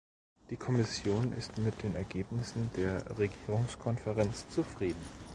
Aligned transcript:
Die 0.49 0.57
Kommission 0.57 1.31
ist 1.33 1.59
mit 1.59 1.83
den 1.83 1.95
Ergebnissen 1.95 2.71
der 2.75 3.05
Regierungskonferenz 3.19 4.49
zufrieden. 4.49 5.05